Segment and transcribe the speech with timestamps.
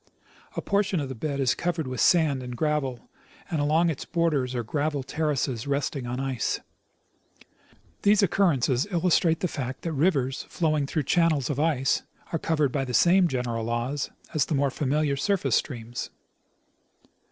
[0.55, 3.07] A portion of the bed is covered with sand and gravel,
[3.51, 6.59] and along its border are gravel terraces resting on ice.
[8.01, 12.01] These occurrences illustrate the fact that rivers flowing through channels of ice
[12.33, 16.09] are governed by the same general laws as the more familiar surface streams.